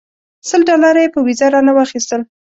سل 0.49 0.61
ډالره 0.69 0.99
یې 1.03 1.13
په 1.13 1.19
ویزه 1.25 1.47
رانه 1.53 1.71
واخیستل. 1.75 2.21